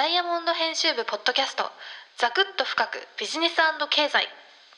[0.00, 1.64] ダイヤモンド編集部ポッドキャスト。
[2.16, 3.56] ザクッと深くビジネス
[3.90, 4.24] 経済。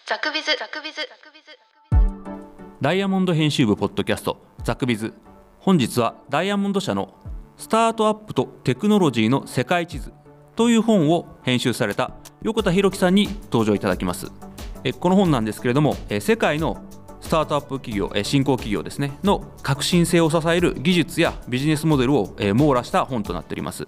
[0.05, 0.47] ザクビズ。
[0.59, 0.97] ザクビズ。
[0.97, 1.57] ザクビズ
[2.81, 4.45] ダイヤモンド編集部ポッドキャスト。
[4.65, 5.15] ザクビズ。
[5.61, 7.15] 本日はダイヤモンド社の
[7.57, 10.13] スタートアップとテクノロジーの世界地図。
[10.57, 12.11] という本を編集された
[12.43, 14.27] 横田博樹さんに登場いただきます。
[14.83, 16.83] えこの本なんですけれどもえ世界の
[17.21, 19.17] スタートアップ企業え新興企業ですね。
[19.23, 23.87] の革新性を支える技術やビジネスモデルをえ網羅した本となっております。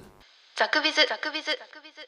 [0.57, 2.07] ザクビズザクビズザクビズ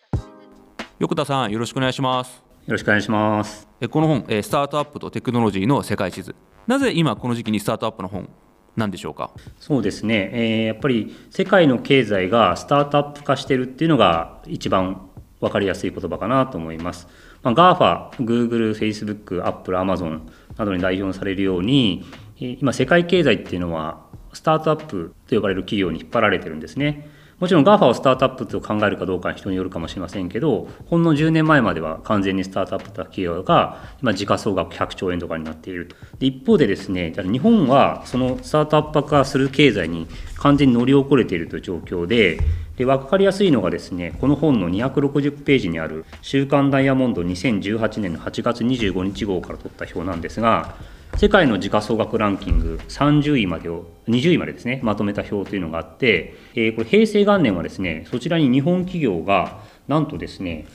[1.01, 3.67] 横田さんよろしくお願いしますよろしくお願いします。
[3.81, 6.37] えこの本えスタートアップとテクノロジーの世界地図
[6.69, 8.29] なぜ今この時期にスタートアップの本
[8.77, 9.33] なんでしょうか？
[9.59, 15.11] そうですね、えーやっぱり世界の経済がスタートアップ化してるっていうのが一番
[15.41, 17.09] 分かりやすい言葉かなと思います。
[17.43, 20.21] まあ、GAFA、Google、Facebook、Apple、Amazon
[20.57, 27.11] などに代表されるように、えー今世界経済っていうのはスタートアップと呼ばれる企業に引っ張られてるんですね。
[27.39, 35.97] もちろん GAFA をスタートアップと考えるかどうかは人によるかもしれませんけど、ほんの10年前までは完全にスタートアップだった企業が、今、時価総額100兆円とかになっていると。
[36.19, 42.41] で一方でですね、日本はそのスタートアップ化する経済に完全に乗り遅れているという状況で、
[42.79, 50.75] で分かりやすいのがですね、この本の260ページにある、週刊ダイヤモンド2018年の8月25日号から取った表なんですが、
[51.17, 60.67] 世界の時価総額ランキング30位までを20位までですねまとめた表というのがあって、えこれ平成元年はですねそちらに日本企業がなんとですね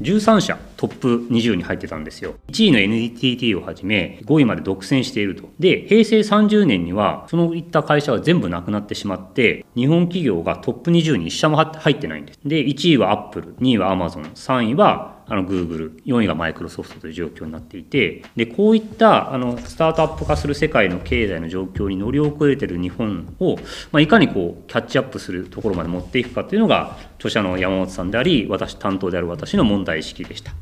[0.00, 2.34] 13社トップ20に入ってたんですよ。
[2.48, 5.48] 1位の NTT をはじめ5位まで独占していると。
[5.58, 12.40] で平成30年にはそのいった会社が全部なくなってしまって日本企業がトップ20に1社も入ってないんです。
[12.44, 23.56] で1位はアップル2位は Amazon3 位はあの Google、4位がマイクロソフトという状況になっていて、でこういったあのスタートアップ化する世界の経済の状況に乗り遅れている日本を、
[23.90, 30.52] まあ、いかにこうキャッチアップするところまで持っていくかというのが、著者の山本さんであり、私、担当である私の問題意識でした。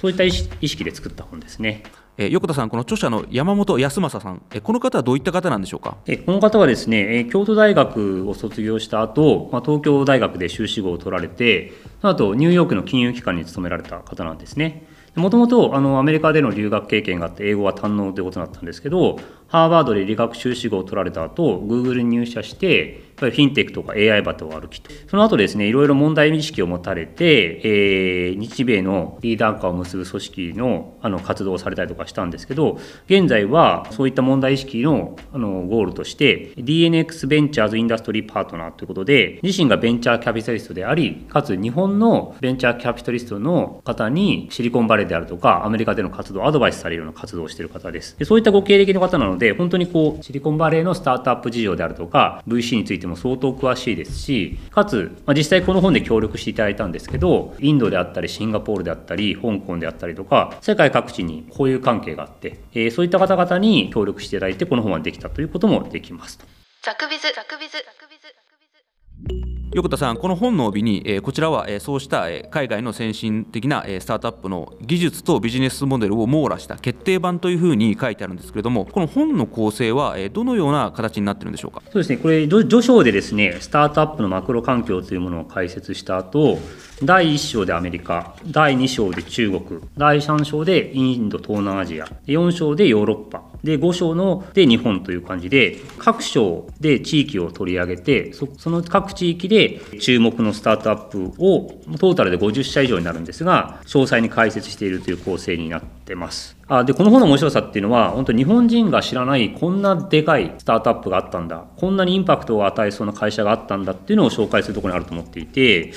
[0.00, 1.82] そういった意識で作った本ですね。
[2.16, 5.98] えー横田さん、この著者の山本康正さん、えーこの方はどういった方なんでしょうか？
[6.06, 14.86] えこの方はですね、え京都大学を卒業した後、まあ東京大学で修士号を取られて、その後ニューヨークの金融機関に勤められた方なんですね。
[15.14, 24.90] もともとアメリカでの留学経験があって英語は堪能ということだったんですけど、ハーバードで理学修士号を取られた後、Google に入社して、フィンテックとか AI バトを歩きと。
[25.08, 48.18] その後ですね、いろいろ問題意識を持たれて、えー日米のリーダー化を結ぶ組織のあの活動をされたりとかしたんですけど、現在はそういった問題意識のあのゴールとして、DNX ベンチャーズインダストリーパートナーということで、自身がベンチャーキャピタリストであり、かつ日本のベンチャーキャピタリストの方にシリコンバレーであるとか、アメリカでの活動アドバイスされるような活動をしている方です。
[48.18, 66.46] でそういったご経歴の方なので、本当にこう、シリコンバレーのスタートアップ事情であるとか、VC についても相当詳しいですし、かつ、まあ、実際この本で協力していただいたんですけど、インドであったり、シンガポールであったり、香港であったりとか、世界各地に交友関係があって、えーそういった方々に協力していただいて、この本はできたということもできますと。
[66.82, 81.82] ザクビズザクビズ横田さん、この本の帯に、えこちらは、えそうした、え海外の先進的な、えスタートアップの技術とビジネスモデルを網羅した決定版というふうに書いてあるんですけれども、この本の構成は、えどのような形になってるんでしょうか？
[81.92, 86.58] そうですね、これ、序序章でですね、スタートアップのマクロ環境というものを解説した後、
[87.04, 101.68] 第1章でアメリカ、第2章で中国、第3章でインド、東南アジア、4章でヨーロッパ、で5章ので日本という感じで、各章で地域を取り上げて、そその各地域で注目のスタートアップを
[101.98, 106.57] トータルで50社以上になるんですが、詳細に解説しているという構成になってます。
[106.70, 115.92] あでこの本の面白さっていうのは、本当、日本人が知らない、こんなでかいスタートアップがあったんだ、こんなにインパクトを与えそうな会社があったんだっていうのを紹介するところにあると思っていて、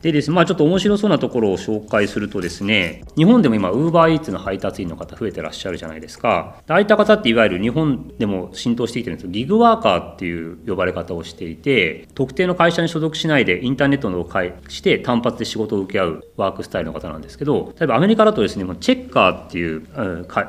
[0.00, 6.62] でですね、まあ、ちょっと面白そうなところを紹介するとですね、日本でも今、ウーバーイーツの配達員の方、増えてらっしゃるじゃないですか。
[6.66, 19.82] ああいった方って、いわゆる日本でも浸透してきてるんですけど、ギグワーカーっていう呼ばれ方をしていて、特定の会社に所属しないで、インターネットのを介して、単発で仕事を請け合うワークスタイルの方なんですけど、例えばアメリカだとですね、チェッカーっていう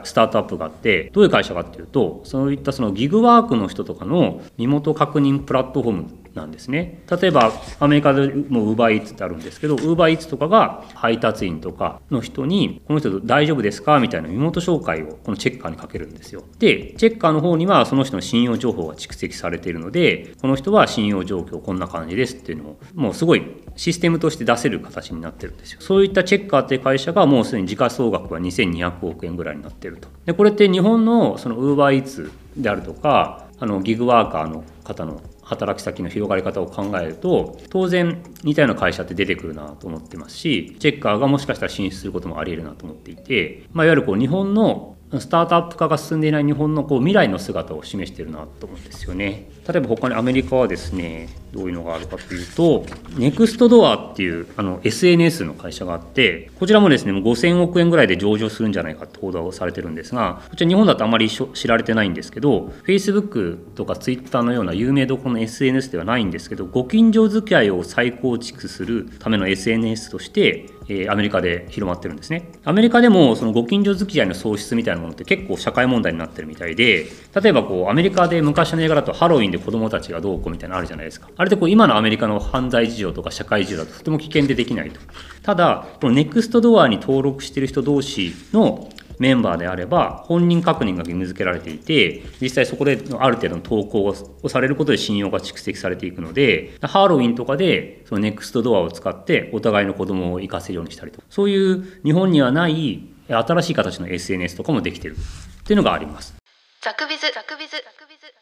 [0.03, 6.05] スタートアップがあって、どういう会社かっていうと、そういったそのギグワークの人とかの身元確認プラットフォーム
[6.37, 7.03] なんですね。
[7.09, 13.99] 例えばアメリカでもウーバーイーツってあるんですけど、ウーバーイーツとかが配達員とかの人に、この人大丈夫ですか？
[13.99, 16.43] みたいな身元紹介をこのチェッカーにかけるんですよ。
[16.59, 23.43] で、チェッカーの方にはその人の信用情報が蓄積されているので、この人は信用状況こんな感じですっていうのを、もうすごい
[23.75, 25.81] システムとして出せる形になってるんですよ。
[25.81, 30.07] そういったチェッカーっていう会社がもうすでに時価総額が2200億円ぐらいになってると。
[30.25, 49.49] で、これって日本のそのウーバーイーツであるとか、あのギグワーカーの方の働き先の広がり方を考えると当然似たような会社って出てくるなと思ってますしチェッカーがもしかしたら進出することもありえるなと思っていて、まあ、いわゆるこう日本のスタートアップ化が進んでいない日本のこう未来の姿を示してるなと思うんですよね。
[49.67, 52.85] 例えば他にアメリカはですねどういうのがあるかというと
[53.17, 72.51] ネクストドアっていうあの SNS の会社があってこちらもですねもう5000億円ぐらいで上場するんじゃないかって報道されてるんですがこちら日本だとあまり知られてないんですけど Facebook とか Twitter のような有名どころの SNS ではないんですけどご近所付き合いを再構築するための SNS としてえアメリカで広まってるんですね。
[72.63, 77.07] アメリカでもそのご近所付き合いの喪失みたいなものって結構社会問題になってるみたいで、
[77.41, 81.29] 例えばこうアメリカで昔の映画だとハロウィンで子供たちがどうこうみたいなのあるじゃないですか。
[81.35, 84.99] あれってこう今のアメリカの犯罪事情とか社会事情だととても危険でできないと。
[85.43, 88.89] ただ、このネクストドアに登録してる人同士の
[89.19, 105.15] メンバーであれば本人確認が義務付けられていて実際そこである程度の投稿をされることで信用が蓄積されていくのでハロウィンとかでそのネクストドアを使ってお互いの子供を生かせるようにしたりとそういう日本にはない新しい形の SNS とかもできてる。
[105.15, 106.33] っていうのがあります。
[106.81, 107.23] ザクビズ。
[107.33, 107.71] ザクビズ。
[107.71, 108.33] ザクビズ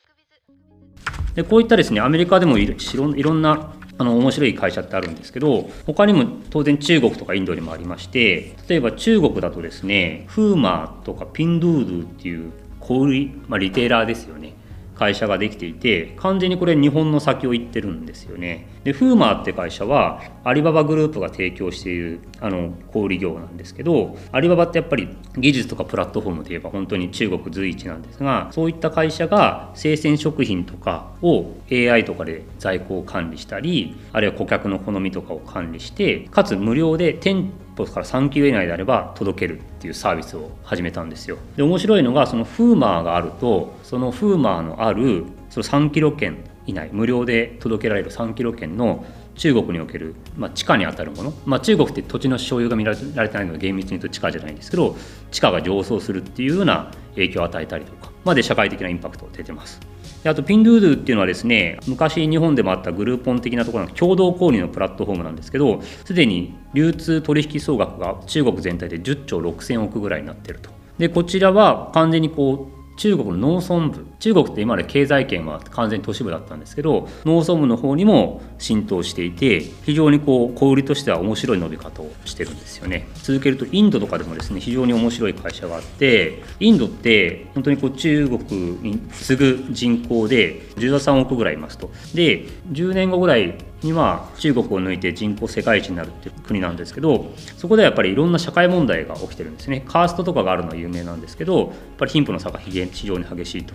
[1.33, 12.51] でこういったですねアメリカでもいろんなあの面白い会社ってあるんですけど他にも当然中国とかインドにもありまして例えば中国だとですねフーマーとかピンドゥードゥっていう
[12.81, 14.53] 小売、まあ、リテーラーですよね。
[14.95, 18.67] 会社ができていて完全にこれ日本の先を行ってるんですよね。
[18.83, 41.37] でフーマーって会社はアリババグループが提供しているあの小売業なんですけどアリババってやっぱり技術とかプラットフォームで言えば本当に中国随一なんですがそういった会社が生鮮食品とかを AI とかで在庫を管理したりあるいは顧客の好みとかを管理してかつ無料で店舗から3キロ以内であれば届けるっていうサービスを始めたんですよ。
[41.55, 46.37] で面白いのがそのフーマーがあるとそのフーマーのあるその3キロ圏
[46.67, 49.05] 以内無料で届けられる3キロ圏の
[49.35, 53.03] 中国における、まあ、地下にあたるもの、まあ、中国って土地の所有が見られて
[53.37, 54.95] ないので厳密に言うと地下じゃないんですけど
[55.31, 58.15] 地価が上昇するっていうような影響を与えたりとか。
[58.25, 59.79] まで社会的なインパクトが出てます。
[60.25, 70.71] であとピンドゥードゥっていうのはですね昔日本でもあったグルーポン的なところの共同購入のプラットフォームなんですけどすでに流通取引総額が中国全体で10兆6000億ぐらいになってると。
[70.97, 83.07] でこちらは完全にこう中国の農村部中国って今まで経済圏は完全に都市部だったんですけど農村部の方にも浸透していて非常にこう小売りとしては面白い伸び方をしてるんですよね。
[83.15, 88.43] 続けるとインドとかでもですね非常に面白い会社があってインドって本当にこう中国
[88.81, 91.91] に次ぐ人口で13億ぐらいいますと。
[92.13, 93.55] で10年後ぐらい
[93.85, 99.83] には中国を抜いて人口世界一になるっていう国なんですけどそこではやっぱりいろんな社会問題が起きてるんですね。
[99.87, 103.73] カーストとかがあるのは有名なんですけどやっぱり貧富の差が非常に激しいと。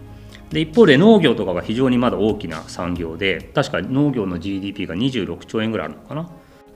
[0.50, 6.28] で一方で農業とかが非常にまだ大きな産業で確か農業の GDP が26兆円ぐらいあるのかな。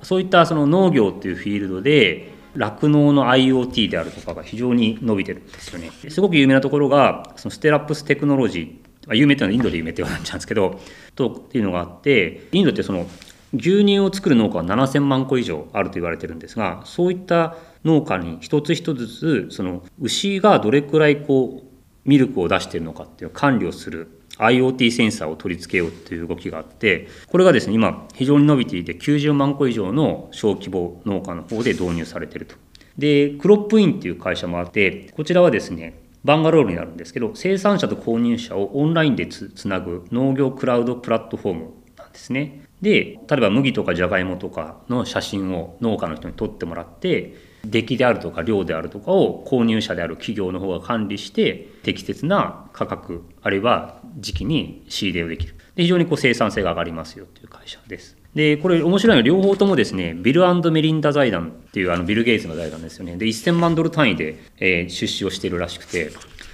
[0.03, 5.91] そういったその農業っていうフィールドで酪農の IoT であるとかが非常に伸びてるんですよね。
[6.09, 10.81] すごく有名なところがそのステラップステクノロジー有名っていうのはインドで有名って言われちゃうんですけど
[11.15, 13.07] とっていうのがあってインドってその
[13.55, 32.57] 牛乳を作る農家は7000万個以上あると言われてるんですがそういった農家に一つ一つずつその牛がどれくらいこうミルクを出してるのかっていう管理をする IoT センサーを取り付けようという動きがあってこれがですね今非常に伸びていて90万個以上の小規模農家の方で導入されてると。
[32.99, 41.71] でクロップインっていう会社もあってこちらはですねバンガロールになるんですけど生産者と購入者をオンラインでつなぐ農業クラウドプラットフォーム
[42.15, 42.63] ですね。
[42.81, 58.17] で例えば麦とかじゃがいもとかの写真を農家の人に撮ってもらって出来であるとか量であるとかを購入者である企業の方が管理して適切な価格あるいは時期に仕入れをできるで非常にこう生産性が上がりますよという会社です。
[58.35, 60.43] でこれ面白いのは両方ともですねビル
[60.73, 66.11] メリンダ財団っていうあのビル・ゲイツの財団ですよねで1000万ドル単位で、えー、出資をしてるらしくて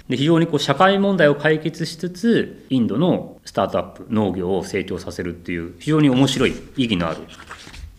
[0.09, 7.21] で非常にこう社会問題を解決しつつインドのスタートアップ農業を成長させるっていう非常に面白い意義のある、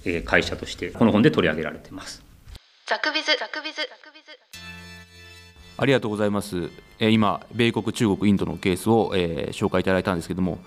[0.04, 2.23] え会社としてこの本で取り上げられています。
[2.87, 4.38] ザクビズザクビズザクビズ
[5.78, 6.71] ありがとうございます。
[6.99, 10.59] え今米国中国インドのケースを、えー、紹介いただいたんですけども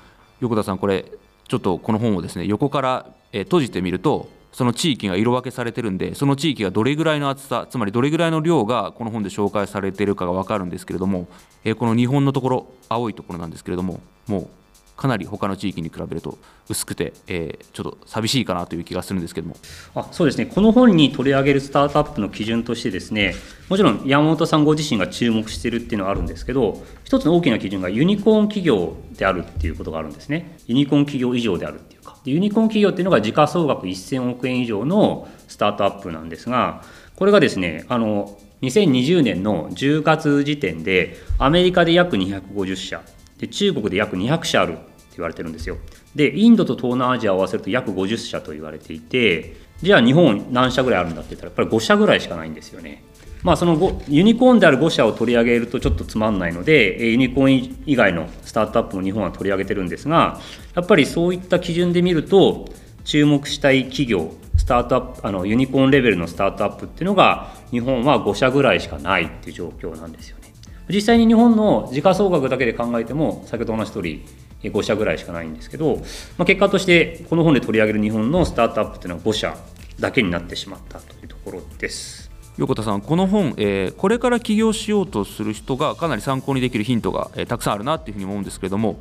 [0.41, 1.05] 横田さんこれ
[1.47, 11.27] ちょっとこの本をですね横から、えー、閉じてみるとその地域が色分けされてるんでその地域がどれぐらいの厚さつまりどれぐらいの量がこの本で紹介されているかが分かるんですけれども、
[11.65, 14.47] えー、この日本のところ青いところなんですけれどももう
[14.95, 16.37] かなり他の地域に比べると
[16.69, 19.57] 薄くて、えー、ちょっと寂しいかなという気がするんですけども。
[19.93, 20.45] あそうですね。
[20.45, 23.35] この本に取り上げるスタートアップの基準としてですね
[23.69, 30.57] もちろん山本さんご自身が注目しているっていうのはあるんですけど一つの大きな基準がユニコーン企業であるっていうことがあるんですね。
[30.67, 32.17] ユニコーン企業以上であるっていうか。
[32.25, 36.83] ユニコーン企業っていうのが時価総額1000億円以上のスタートアップなんですが
[37.15, 43.01] これがですねあの2020年の10月時点でアメリカで約250社。
[43.37, 44.81] で中国で約200社あるって
[45.17, 45.77] 言われてるんですよ。
[46.15, 53.03] でインドと東南アジアを合わせると約50社と言われていてじゃあ日本何社ぐらいあるんだって言ったらやっぱり5社ぐらいしかないんですよね。
[53.43, 60.41] まあそのユニコーンである5社を取り上げるとちょっとつまんないのでユニコーン以外のスタートアップも日本は取り上げてるんですが
[60.73, 62.67] やっぱりそういった基準で見ると
[63.03, 70.44] 注目したい企業スタートアップあのユニコーンレベルのスタートアップっていうのが日本は5社ぐらいしかないっていう状況なんですよね。
[70.89, 74.25] 実際に日本の時価総額だけで考えても先ほど同じ通り
[74.63, 75.97] 5社ぐらいしかないんですけど、
[76.37, 79.55] まあ、結果としてこの本で取り上げる日本のスタートアップというのは5社
[79.99, 82.31] だけになってしまったというところです。
[82.57, 88.99] 横田さん、この本、えー、これから起業しようとする人がかなり参考にできるヒントが、えー、たくさんあるなというふうに思うんですけれども、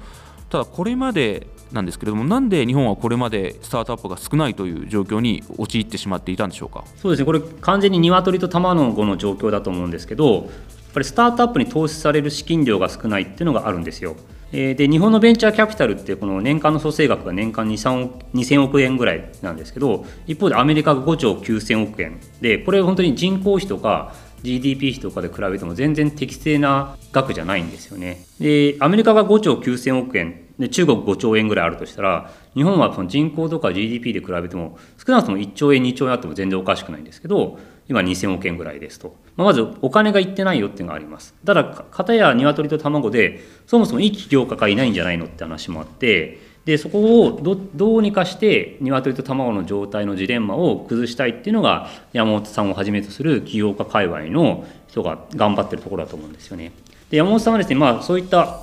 [0.51, 6.85] ただ、これまでなんですけれども、なんで日本はこれまでスタートアップが少ないという状況に陥ってしまっていたんでしょうか？
[6.97, 10.51] そうですね、これ、完全に鶏と卵の状況だと思うんですけど、
[10.95, 14.17] ぱりスタートアップに投資される資金量が少ないっていうのがあるんですよ。
[14.53, 28.25] で日本のベンチャーキャピタルってこの年間の創生額が年間2000億円ぐらいなんですけど一方でアメリカが5兆9000億円でこれ本当に人口比とか GDP 比とかで比べても全然適正な額じゃないんですよね。
[28.39, 56.73] でアメリカが5兆9000億円で中国5兆円ぐらいあるとしたら日本はその人口とか GDP で比べても少なくとも1兆円2兆円あっても全然おかしくないんですけど今2000億円ぐらいですと、まあ、まずお金がいってないよっていうのがありますただ片や鶏と卵でそもそもいい起業家がいないんじゃないのって話もあってでそこをどどうにかして鶏と卵の状態のジレンマを崩したいっていうのが山本さんをはじめとする起業家界隈の人が頑張ってるところだと思うんですよね。
[57.11, 58.61] で山本さんはですね、まあ、そういった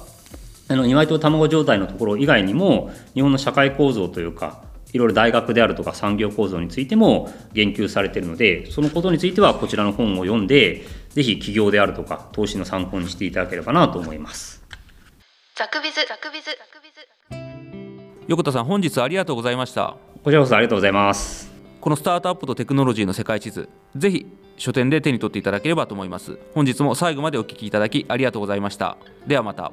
[0.67, 4.63] あの鶏と卵状態のところ以外にも日本の社会構造というか
[4.93, 14.63] いろいろ大学であるとか産業構造についても言及されているのでそのことについてはこちらの本を読んでぜひ起業であるとか投資の参考にしていただければなと思います。
[15.55, 15.95] ザクビズ。
[16.07, 16.45] ザクビズ。
[16.45, 19.97] ザクビズ横田さん本日ありがとうございました。
[20.23, 21.51] こちらこそありがとうございます。
[21.81, 26.37] このスタートアップとテクノロジーの世界地図ぜひ書店で手に取っていただければと思います。
[26.53, 28.97] 本日も最後までお聞きいただきありがとうございました。
[29.27, 29.71] ではまた